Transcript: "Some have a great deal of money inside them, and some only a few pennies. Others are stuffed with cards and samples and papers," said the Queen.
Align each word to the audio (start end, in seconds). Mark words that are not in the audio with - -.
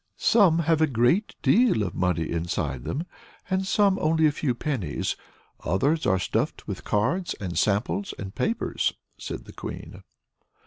"Some 0.17 0.57
have 0.57 0.81
a 0.81 0.87
great 0.87 1.35
deal 1.43 1.83
of 1.83 1.93
money 1.93 2.27
inside 2.31 2.85
them, 2.85 3.05
and 3.51 3.67
some 3.67 3.99
only 3.99 4.25
a 4.25 4.31
few 4.31 4.55
pennies. 4.55 5.15
Others 5.63 6.07
are 6.07 6.17
stuffed 6.17 6.67
with 6.67 6.83
cards 6.83 7.35
and 7.35 7.55
samples 7.55 8.11
and 8.17 8.33
papers," 8.33 8.93
said 9.19 9.45
the 9.45 9.53
Queen. 9.53 10.01